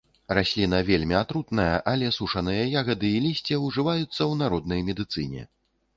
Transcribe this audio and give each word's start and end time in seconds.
Расліна 0.35 0.77
вельмі 0.87 1.15
атрутная, 1.23 1.75
але 1.93 2.09
сушаныя 2.17 2.63
ягады 2.81 3.13
і 3.19 3.23
лісце 3.29 3.61
ўжываюцца 3.67 4.09
ў 4.09 4.33
народнай 4.45 4.81
медыцыне. 4.89 5.49